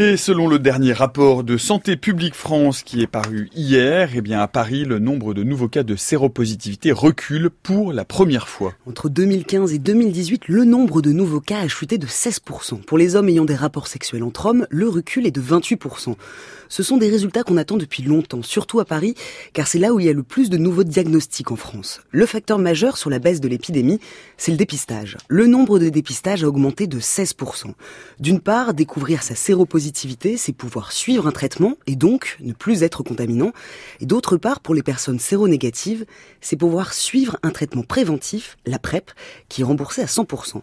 Et 0.00 0.16
selon 0.16 0.46
le 0.46 0.60
dernier 0.60 0.92
rapport 0.92 1.42
de 1.42 1.56
Santé 1.56 1.96
publique 1.96 2.36
France 2.36 2.84
qui 2.84 3.02
est 3.02 3.08
paru 3.08 3.50
hier, 3.52 4.10
eh 4.14 4.20
bien 4.20 4.38
à 4.38 4.46
Paris, 4.46 4.84
le 4.84 5.00
nombre 5.00 5.34
de 5.34 5.42
nouveaux 5.42 5.66
cas 5.66 5.82
de 5.82 5.96
séropositivité 5.96 6.92
recule 6.92 7.50
pour 7.50 7.92
la 7.92 8.04
première 8.04 8.46
fois. 8.48 8.74
Entre 8.86 9.08
2015 9.08 9.72
et 9.72 9.80
2018, 9.80 10.46
le 10.46 10.64
nombre 10.64 11.02
de 11.02 11.10
nouveaux 11.10 11.40
cas 11.40 11.58
a 11.58 11.66
chuté 11.66 11.98
de 11.98 12.06
16%. 12.06 12.82
Pour 12.82 12.96
les 12.96 13.16
hommes 13.16 13.28
ayant 13.28 13.44
des 13.44 13.56
rapports 13.56 13.88
sexuels 13.88 14.22
entre 14.22 14.46
hommes, 14.46 14.68
le 14.70 14.88
recul 14.88 15.26
est 15.26 15.32
de 15.32 15.40
28%. 15.40 16.14
Ce 16.68 16.82
sont 16.84 16.98
des 16.98 17.08
résultats 17.08 17.42
qu'on 17.42 17.56
attend 17.56 17.76
depuis 17.76 18.04
longtemps, 18.04 18.42
surtout 18.42 18.78
à 18.78 18.84
Paris, 18.84 19.14
car 19.52 19.66
c'est 19.66 19.78
là 19.80 19.92
où 19.94 19.98
il 19.98 20.06
y 20.06 20.10
a 20.10 20.12
le 20.12 20.22
plus 20.22 20.48
de 20.48 20.58
nouveaux 20.58 20.84
diagnostics 20.84 21.50
en 21.50 21.56
France. 21.56 22.02
Le 22.12 22.26
facteur 22.26 22.58
majeur 22.58 22.98
sur 22.98 23.10
la 23.10 23.18
baisse 23.18 23.40
de 23.40 23.48
l'épidémie, 23.48 23.98
c'est 24.36 24.52
le 24.52 24.58
dépistage. 24.58 25.16
Le 25.28 25.46
nombre 25.46 25.80
de 25.80 25.88
dépistages 25.88 26.44
a 26.44 26.46
augmenté 26.46 26.86
de 26.86 27.00
16%. 27.00 27.72
D'une 28.20 28.38
part, 28.38 28.74
découvrir 28.74 29.22
sa 29.22 29.34
séropositivité, 29.34 29.87
c'est 30.36 30.52
pouvoir 30.52 30.92
suivre 30.92 31.26
un 31.26 31.32
traitement 31.32 31.76
et 31.86 31.96
donc 31.96 32.36
ne 32.40 32.52
plus 32.52 32.82
être 32.82 33.02
contaminant. 33.02 33.52
Et 34.00 34.06
d'autre 34.06 34.36
part, 34.36 34.60
pour 34.60 34.74
les 34.74 34.82
personnes 34.82 35.18
séronégatives, 35.18 36.04
c'est 36.40 36.56
pouvoir 36.56 36.92
suivre 36.92 37.38
un 37.42 37.50
traitement 37.50 37.82
préventif, 37.82 38.56
la 38.66 38.78
PrEP, 38.78 39.10
qui 39.48 39.62
est 39.62 39.64
remboursé 39.64 40.02
à 40.02 40.06
100%. 40.06 40.62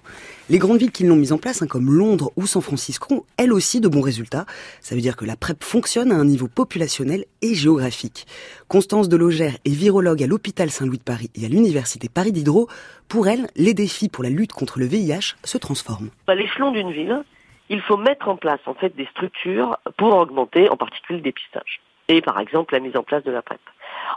Les 0.49 0.57
grandes 0.57 0.79
villes 0.79 0.91
qui 0.91 1.03
l'ont 1.03 1.15
mise 1.15 1.31
en 1.31 1.37
place, 1.37 1.61
hein, 1.61 1.67
comme 1.67 1.91
Londres 1.91 2.31
ou 2.35 2.45
San 2.47 2.61
Francisco, 2.61 3.15
ont 3.15 3.23
elles 3.37 3.53
aussi 3.53 3.81
de 3.81 3.87
bons 3.87 4.01
résultats. 4.01 4.45
Ça 4.81 4.95
veut 4.95 5.01
dire 5.01 5.15
que 5.15 5.25
la 5.25 5.35
PrEP 5.35 5.63
fonctionne 5.63 6.11
à 6.11 6.15
un 6.15 6.25
niveau 6.25 6.47
populationnel 6.47 7.25
et 7.41 7.55
géographique. 7.55 8.27
Constance 8.67 9.09
Delogère 9.09 9.57
est 9.65 9.69
virologue 9.69 10.23
à 10.23 10.27
l'hôpital 10.27 10.69
Saint-Louis 10.69 10.97
de 10.97 11.03
Paris 11.03 11.29
et 11.35 11.45
à 11.45 11.49
l'université 11.49 12.09
Paris 12.09 12.31
Diderot. 12.31 12.67
Pour 13.07 13.27
elle, 13.27 13.47
les 13.55 13.73
défis 13.73 14.09
pour 14.09 14.23
la 14.23 14.29
lutte 14.29 14.53
contre 14.53 14.79
le 14.79 14.85
VIH 14.85 15.35
se 15.43 15.57
transforment. 15.57 16.09
À 16.27 16.35
l'échelon 16.35 16.71
d'une 16.71 16.91
ville, 16.91 17.23
il 17.69 17.81
faut 17.81 17.97
mettre 17.97 18.27
en 18.29 18.35
place 18.35 18.59
en 18.65 18.73
fait 18.73 18.95
des 18.95 19.05
structures 19.07 19.77
pour 19.97 20.15
augmenter 20.15 20.69
en 20.69 20.77
particulier 20.77 21.17
le 21.19 21.23
dépistage 21.23 21.81
et 22.07 22.21
par 22.21 22.39
exemple 22.39 22.73
la 22.73 22.79
mise 22.79 22.95
en 22.95 23.03
place 23.03 23.23
de 23.23 23.31
la 23.31 23.41
PrEP 23.41 23.59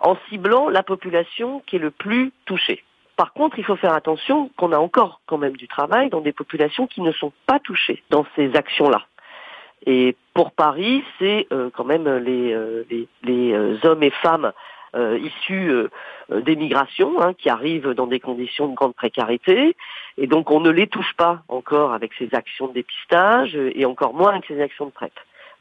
en 0.01 0.17
ciblant 0.29 0.69
la 0.69 0.83
population 0.83 1.63
qui 1.67 1.77
est 1.77 1.81
le 1.81 1.91
plus 1.91 2.33
touchée. 2.45 2.85
Par 3.17 3.33
contre, 3.33 3.59
il 3.59 3.65
faut 3.65 3.77
faire 3.77 3.95
attention 3.95 4.49
qu'on 4.57 4.73
a 4.73 4.79
encore 4.79 5.21
quand 5.27 5.39
même 5.39 5.57
du 5.57 5.67
travail 5.67 6.09
dans 6.09 6.21
des 6.21 6.33
populations 6.33 6.87
qui 6.87 7.01
ne 7.01 7.11
sont 7.11 7.33
pas 7.47 7.59
touchées 7.59 8.03
dans 8.11 8.25
ces 8.37 8.55
actions-là. 8.55 9.07
Et 9.87 10.17
pour 10.35 10.53
Paris, 10.53 11.03
c'est 11.19 11.49
euh, 11.53 11.71
quand 11.75 11.85
même 11.85 12.09
les, 12.19 12.53
euh, 12.53 12.85
les, 13.25 13.53
euh, 13.53 13.77
hommes 13.83 14.03
et 14.03 14.11
femmes 14.11 14.53
issus 14.95 15.73
des 16.31 16.57
migrations 16.57 17.21
hein, 17.21 17.35
qui 17.35 17.51
arrivent 17.51 17.91
dans 17.91 18.07
des 18.07 18.21
conditions 18.21 18.69
de 18.69 18.75
grande 18.75 18.95
précarité. 18.95 19.77
Et 20.17 20.27
donc 20.27 20.51
on 20.51 20.61
ne 20.61 20.71
les 20.71 20.87
touche 20.87 21.15
pas 21.17 21.43
encore 21.49 21.93
avec 21.93 22.13
ces 22.19 22.29
actions 22.33 22.69
de 22.69 22.75
dépistage 22.75 23.55
et 23.57 23.85
encore 23.85 24.15
moins 24.15 24.31
avec 24.31 24.47
ces 24.47 24.61
actions 24.61 24.87
de 24.87 24.91
PrEP. 24.91 25.13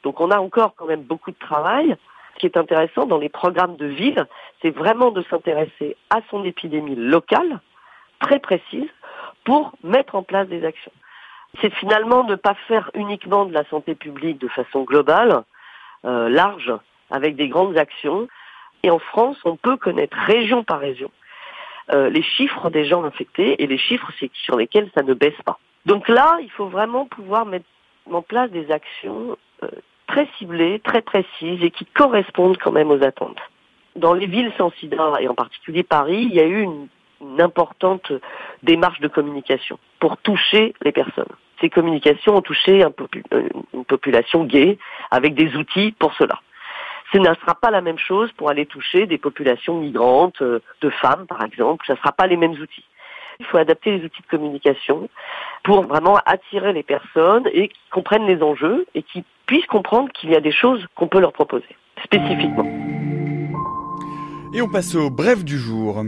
Donc 0.03 0.22
on 0.22 0.31
a 0.31 0.39
encore 0.39 0.75
quand 0.75 0.86
même 0.86 1.03
beaucoup 1.03 1.31
de 1.31 1.39
travail. 1.39 1.95
Ce 2.36 2.39
qui 2.39 2.45
est 2.45 2.58
intéressant 2.58 3.06
dans 3.06 3.17
les 3.17 3.30
programmes 3.30 3.78
de 3.78 3.88
ville, 3.88 4.25
c'est 4.61 4.69
vraiment 4.69 5.11
de 5.11 5.23
s'intéresser 5.23 5.97
à 6.09 6.19
son 6.30 6.44
épidémie 6.44 6.95
locale, 6.95 7.59
très 8.19 8.39
précise, 8.39 8.89
pour 9.44 9.73
mettre 9.84 10.16
en 10.16 10.23
place 10.23 10.47
des 10.47 10.64
actions 10.64 10.91
c'est 11.62 11.73
finalement 11.73 12.23
ne 12.23 12.36
pas 12.36 12.56
faire 12.67 12.91
uniquement 12.94 13.45
de 13.45 13.53
la 13.53 13.64
santé 13.66 13.95
publique 13.95 14.39
de 14.39 14.47
façon 14.47 14.84
globale, 14.84 15.44
euh, 16.06 16.30
large, 16.30 16.73
avec 17.09 17.36
des 17.36 17.47
grandes 17.47 17.78
actions. 17.78 18.28
Et 18.83 18.89
en 18.89 19.00
France, 19.00 19.38
on 19.45 19.56
peut 19.56 19.78
connaître 19.78 20.17
région 20.17 20.64
par 20.64 20.80
région 20.80 21.11
euh, 21.94 22.09
les 22.09 22.23
chiffres 22.23 22.70
des 22.70 22.86
gens 22.86 23.03
infectés 23.06 23.61
et 23.64 23.67
les 23.67 23.78
chiffres 23.78 24.11
sur 24.34 24.58
lesquels 24.58 24.89
ça 24.94 25.03
ne 25.03 25.14
baisse 25.14 25.42
pas. 25.45 25.57
Donc 25.85 26.09
là, 26.09 26.38
il 26.41 26.51
faut 26.51 26.68
vraiment 26.68 27.06
pouvoir 27.06 27.46
mettre 27.46 27.66
en 28.12 28.22
place 28.22 28.51
des 28.51 28.72
actions 28.72 29.38
euh, 29.63 29.68
très 30.06 30.28
ciblées, 30.38 30.81
très 30.84 31.01
précises 31.01 31.63
et 31.63 31.72
qui 31.72 31.85
correspondent 31.85 32.57
quand 32.57 32.74
même 32.74 32.91
aux 32.91 33.03
attentes. 33.03 33.40
Dans 33.96 34.13
les 34.13 34.28
villes 34.28 34.51
sans 34.57 34.72
sida, 34.72 35.13
et 35.22 35.30
en 35.30 35.34
particulier 35.34 35.84
Paris, 35.84 36.28
il 36.30 36.35
y 36.35 36.41
a 36.41 36.46
eu 36.46 36.62
une 36.62 37.41
importante 37.41 38.12
démarche 38.63 39.00
de 39.00 39.07
communication 39.07 39.80
pour 40.00 40.18
toucher 40.18 40.74
les 40.81 40.91
personnes. 40.91 41.25
Ces 41.62 41.69
communications 41.69 42.35
ont 42.35 42.41
touché 42.41 42.84
euh, 42.84 43.50
une 43.74 43.85
population 43.85 44.44
gay 44.44 44.78
avec 45.09 45.35
des 45.35 45.56
outils 45.56 45.94
pour 45.97 46.13
cela. 46.16 46.41
Ce 47.12 47.18
ne 47.18 47.25
sera 47.25 47.56
pas 47.56 47.72
la 47.72 47.81
même 47.81 47.97
chose 47.97 48.31
pour 48.34 48.50
aller 48.50 48.66
toucher 48.66 49.06
des 49.06 49.18
populations 49.18 49.79
migrantes, 49.79 50.41
euh, 50.41 50.59
de 50.81 50.90
femmes 50.90 51.25
par 51.28 51.44
exemple, 51.44 51.85
ce 51.88 51.94
ne 51.94 51.97
sera 51.97 52.12
pas 52.12 52.28
les 52.28 52.38
mêmes 52.38 52.59
outils. 52.59 52.85
Il 53.40 53.45
faut 53.45 53.57
adapter 53.57 53.97
les 53.97 54.03
outils 54.03 54.22
de 54.22 54.28
communication 54.28 55.09
pour 55.63 55.84
vraiment 55.84 56.18
attirer 56.25 56.73
les 56.73 56.84
personnes 56.84 57.47
et 57.53 57.68
qu'ils 57.68 57.91
comprennent 57.91 58.25
les 58.25 58.41
enjeux 58.41 58.88
et 58.95 59.03
qu'ils 59.03 59.23
puissent 59.45 59.68
comprendre 59.68 60.12
qu'il 60.12 60.31
y 60.31 60.35
a 60.35 60.41
des 60.41 60.51
choses 60.51 60.85
qu'on 60.95 61.07
peut 61.07 61.19
leur 61.19 61.34
proposer, 61.34 61.75
spécifiquement. 62.03 62.68
Et 64.53 64.62
on 64.62 64.69
passe 64.69 64.95
au 64.95 65.09
bref 65.09 65.45
du 65.45 65.57
jour. 65.57 66.03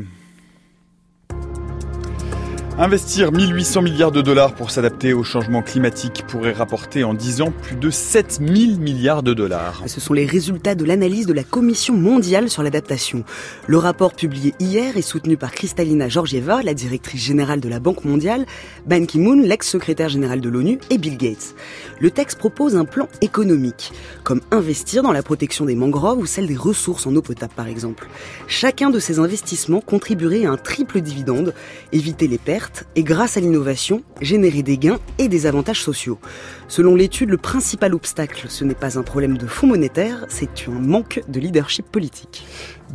Investir 2.81 3.33
1800 3.33 3.81
milliards 3.81 4.13
de 4.13 4.21
dollars 4.21 4.55
pour 4.55 4.71
s'adapter 4.71 5.11
au 5.11 5.21
changement 5.21 5.61
climatique 5.61 6.23
pourrait 6.25 6.53
rapporter 6.53 7.03
en 7.03 7.13
10 7.13 7.41
ans 7.41 7.51
plus 7.51 7.75
de 7.75 7.89
7000 7.89 8.79
milliards 8.79 9.21
de 9.21 9.33
dollars. 9.33 9.83
Ce 9.85 9.99
sont 9.99 10.13
les 10.13 10.25
résultats 10.25 10.75
de 10.75 10.85
l'analyse 10.85 11.25
de 11.25 11.33
la 11.33 11.43
Commission 11.43 11.93
mondiale 11.93 12.49
sur 12.49 12.63
l'adaptation. 12.63 13.25
Le 13.67 13.77
rapport 13.77 14.13
publié 14.13 14.53
hier 14.61 14.95
est 14.95 15.01
soutenu 15.01 15.35
par 15.35 15.51
Kristalina 15.51 16.07
Georgieva, 16.07 16.63
la 16.63 16.73
directrice 16.73 17.21
générale 17.21 17.59
de 17.59 17.67
la 17.67 17.81
Banque 17.81 18.05
mondiale, 18.05 18.45
Ban 18.85 19.05
Ki-moon, 19.05 19.41
l'ex-secrétaire 19.41 20.07
général 20.07 20.39
de 20.39 20.47
l'ONU, 20.47 20.79
et 20.89 20.97
Bill 20.97 21.17
Gates. 21.17 21.55
Le 21.99 22.11
texte 22.11 22.37
propose 22.37 22.77
un 22.77 22.85
plan 22.85 23.09
économique, 23.19 23.91
comme 24.23 24.39
investir 24.51 25.03
dans 25.03 25.11
la 25.11 25.21
protection 25.21 25.65
des 25.65 25.75
mangroves 25.75 26.19
ou 26.19 26.25
celle 26.25 26.47
des 26.47 26.55
ressources 26.55 27.05
en 27.05 27.13
eau 27.13 27.21
potable 27.21 27.53
par 27.57 27.67
exemple. 27.67 28.07
Chacun 28.47 28.89
de 28.89 28.99
ces 28.99 29.19
investissements 29.19 29.81
contribuerait 29.81 30.45
à 30.45 30.51
un 30.51 30.57
triple 30.57 31.01
dividende, 31.01 31.53
éviter 31.91 32.29
les 32.29 32.37
pertes, 32.37 32.68
et 32.95 33.03
grâce 33.03 33.37
à 33.37 33.39
l'innovation, 33.39 34.03
générer 34.21 34.63
des 34.63 34.77
gains 34.77 34.99
et 35.17 35.27
des 35.27 35.45
avantages 35.45 35.81
sociaux. 35.81 36.19
Selon 36.67 36.95
l'étude, 36.95 37.29
le 37.29 37.37
principal 37.37 37.93
obstacle, 37.93 38.45
ce 38.49 38.63
n'est 38.63 38.75
pas 38.75 38.99
un 38.99 39.03
problème 39.03 39.37
de 39.37 39.47
fonds 39.47 39.67
monétaires, 39.67 40.25
c'est 40.29 40.67
un 40.67 40.79
manque 40.79 41.21
de 41.27 41.39
leadership 41.39 41.85
politique. 41.91 42.45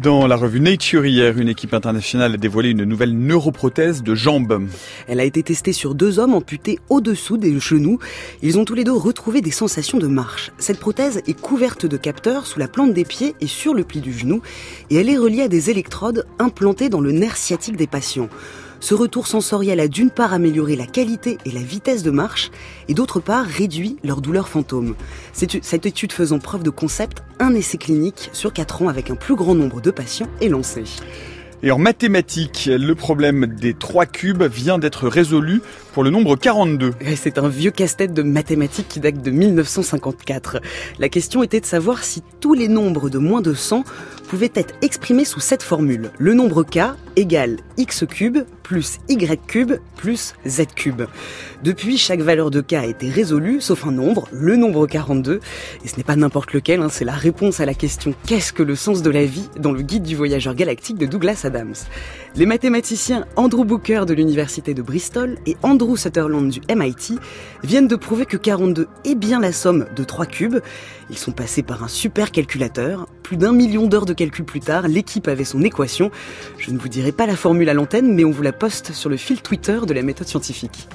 Dans 0.01 0.27
la 0.27 0.35
revue 0.35 0.61
Nature 0.61 1.07
hier, 1.07 1.39
une 1.39 1.49
équipe 1.49 1.73
internationale 1.73 2.35
a 2.35 2.37
dévoilé 2.37 2.71
une 2.71 2.83
nouvelle 2.83 3.17
neuroprothèse 3.17 4.03
de 4.03 4.17
jambe. 4.17 4.67
Elle 5.07 5.21
a 5.21 5.25
été 5.25 5.43
testée 5.45 5.73
sur 5.73 5.95
deux 5.95 6.19
hommes 6.19 6.35
amputés 6.35 6.81
au-dessous 6.89 7.37
des 7.37 7.61
genoux. 7.61 8.01
Ils 8.43 8.59
ont 8.59 8.65
tous 8.65 8.75
les 8.75 8.83
deux 8.83 8.93
retrouvé 8.93 9.41
des 9.41 9.53
sensations 9.53 9.99
de 9.99 10.09
marche. 10.09 10.51
Cette 10.59 10.81
prothèse 10.81 11.23
est 11.29 11.41
couverte 11.41 11.87
de 11.87 11.97
capteurs 11.97 12.47
sous 12.47 12.59
la 12.59 12.67
plante 12.67 12.93
des 12.93 13.05
pieds 13.05 13.37
et 13.41 13.47
sur 13.47 13.73
le 13.73 13.85
pli 13.85 14.01
du 14.01 14.13
genou 14.13 14.43
et 14.91 14.97
elle 14.97 15.09
est 15.09 15.17
reliée 15.17 15.43
à 15.43 15.49
des 15.49 15.71
électrodes 15.71 16.27
implantées 16.39 16.89
dans 16.89 17.01
le 17.01 17.13
nerf 17.13 17.37
sciatique 17.37 17.77
des 17.77 17.87
patients. 17.87 18.29
Ce 18.85 18.95
retour 18.95 19.27
sensoriel 19.27 19.81
a 19.81 19.89
d'une 19.89 20.11
part 20.11 20.35
amélioré 20.35 20.77
la 20.77 20.85
qualité 20.85 21.39
et 21.47 21.51
la 21.53 21.63
vitesse 21.63 22.03
de 22.03 22.11
marche 22.11 22.51
et 22.87 22.93
d'autre 22.93 23.19
part 23.19 23.47
réduit 23.47 23.97
leur 24.05 24.21
douleur 24.21 24.47
fantôme. 24.47 24.95
Cette 25.33 25.87
étude 25.87 26.13
faisant 26.13 26.39
preuve 26.39 26.63
de 26.63 26.69
concept, 26.69 27.23
un 27.41 27.55
essai 27.55 27.79
clinique 27.79 28.29
sur 28.35 28.53
4 28.53 28.83
ans 28.83 28.89
avec 28.89 29.09
un 29.09 29.15
plus 29.15 29.37
grand 29.37 29.55
nombre 29.55 29.81
de 29.81 29.91
patients 29.91 30.29
est 30.43 30.51
lancé. 30.51 30.85
Et 31.63 31.71
en 31.71 31.79
mathématiques, 31.79 32.69
le 32.71 32.95
problème 32.95 33.47
des 33.47 33.73
trois 33.73 34.05
cubes 34.05 34.43
vient 34.43 34.79
d'être 34.79 35.09
résolu 35.09 35.63
pour 35.95 36.03
le 36.03 36.11
nombre 36.11 36.35
42. 36.35 36.93
C'est 37.17 37.39
un 37.39 37.49
vieux 37.49 37.71
casse-tête 37.71 38.13
de 38.13 38.23
mathématiques 38.23 38.89
qui 38.89 38.99
date 38.99 39.23
de 39.23 39.31
1954. 39.31 40.61
La 40.99 41.09
question 41.09 41.45
était 41.45 41.61
de 41.61 41.67
savoir 41.67 42.03
si 42.03 42.21
tous 42.41 42.53
les 42.53 42.67
nombres 42.67 43.09
de 43.09 43.19
moins 43.19 43.41
de 43.41 43.55
100 43.55 43.85
pouvaient 44.29 44.51
être 44.57 44.75
exprimés 44.83 45.25
sous 45.25 45.39
cette 45.39 45.63
formule. 45.63 46.11
Le 46.19 46.35
nombre 46.35 46.65
k 46.65 46.81
égale 47.15 47.59
x 47.77 48.05
cube 48.09 48.39
plus 48.65 48.99
y 49.09 49.39
cube 49.47 49.75
plus 49.97 50.35
z 50.47 50.63
cube. 50.75 51.03
Depuis, 51.63 51.97
chaque 51.97 52.21
valeur 52.21 52.51
de 52.51 52.61
k 52.61 52.73
a 52.75 52.87
été 52.87 53.09
résolue, 53.09 53.61
sauf 53.61 53.87
un 53.87 53.93
nombre, 53.93 54.27
le 54.33 54.57
nombre 54.57 54.87
42. 54.87 55.41
Et 55.85 55.89
ce 55.89 55.97
n'est 55.97 56.03
pas 56.03 56.17
n'importe 56.17 56.53
lequel, 56.53 56.81
hein, 56.81 56.89
c'est 56.91 57.05
la 57.05 57.13
réponse 57.13 57.61
à 57.61 57.67
la 57.67 57.75
question 57.75 58.15
Qu'est-ce 58.27 58.53
que 58.53 58.63
le 58.63 58.75
sens 58.75 59.03
de 59.03 59.11
la 59.11 59.25
vie? 59.25 59.49
dans 59.59 59.73
le 59.73 59.83
guide 59.83 60.03
du 60.03 60.17
voyageur 60.17 60.55
galactique 60.55 60.99
de 60.99 61.07
Douglas 61.07 61.43
Adams. 61.45 61.75
Les 62.35 62.47
mathématiciens 62.47 63.27
Andrew 63.37 63.65
Booker 63.65 64.05
de 64.07 64.15
l'université 64.15 64.75
de 64.75 64.83
Bristol 64.83 65.37
et 65.47 65.57
Andrew 65.63 65.84
Sutherland 65.97 66.49
du 66.49 66.61
MIT 66.75 67.19
viennent 67.63 67.89
de 67.89 67.97
prouver 67.97 68.27
que 68.27 68.37
42 68.37 68.89
est 69.05 69.15
bien 69.15 69.41
la 69.41 69.53
somme 69.53 69.87
de 69.95 70.05
3 70.05 70.27
cubes. 70.27 70.59
Ils 71.11 71.19
sont 71.19 71.33
passés 71.33 71.63
par 71.63 71.85
un 71.85 71.89
super 71.89 72.33
calculateur. 72.33 73.07
Plus 73.23 73.37
d'un 73.37 73.53
million 73.53 73.87
d'heures 73.87 74.07
de 74.07 74.15
calcul 74.15 74.45
plus 74.45 74.61
tard, 74.61 74.89
l'équipe 74.89 75.29
avait 75.29 75.45
son 75.45 75.63
équation. 75.63 76.11
Je 76.59 76.71
ne 76.71 76.79
vous 76.79 76.89
dirai 76.89 77.13
pas 77.13 77.27
la 77.27 77.37
formule 77.37 77.69
à 77.69 77.75
l'antenne, 77.75 78.15
mais 78.15 78.25
on 78.25 78.31
vous 78.31 78.43
la 78.43 78.53
poste 78.53 78.93
sur 78.93 79.11
le 79.11 79.17
fil 79.17 79.43
Twitter 79.43 79.79
de 79.87 79.93
la 79.93 80.03
méthode 80.03 80.29
scientifique. 80.29 80.89